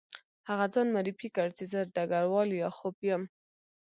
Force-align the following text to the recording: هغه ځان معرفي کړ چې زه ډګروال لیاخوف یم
هغه 0.49 0.65
ځان 0.73 0.87
معرفي 0.95 1.29
کړ 1.35 1.47
چې 1.57 1.63
زه 1.71 1.79
ډګروال 1.95 2.47
لیاخوف 2.55 2.95
یم 3.09 3.23